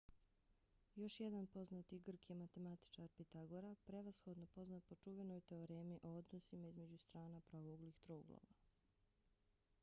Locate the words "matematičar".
2.39-3.09